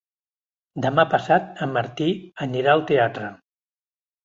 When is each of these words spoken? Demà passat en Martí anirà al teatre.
Demà 0.85 1.05
passat 1.11 1.61
en 1.67 1.77
Martí 1.77 2.09
anirà 2.49 2.75
al 2.75 2.85
teatre. 2.95 3.31